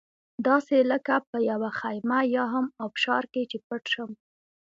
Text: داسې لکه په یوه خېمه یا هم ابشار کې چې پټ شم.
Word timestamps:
داسې 0.47 0.77
لکه 0.91 1.15
په 1.29 1.37
یوه 1.49 1.69
خېمه 1.79 2.19
یا 2.35 2.45
هم 2.53 2.65
ابشار 2.85 3.23
کې 3.33 3.43
چې 3.51 3.57
پټ 3.67 3.83
شم. 3.93 4.11